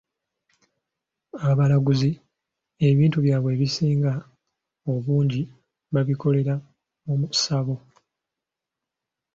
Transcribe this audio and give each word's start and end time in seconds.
Abalaguzi, 1.49 2.11
ebintu 2.89 3.17
byabwe 3.25 3.49
ebisinga 3.55 4.11
obungi 4.93 5.41
babikolera 5.93 6.53
mu 7.19 7.27
ssabo. 7.35 7.75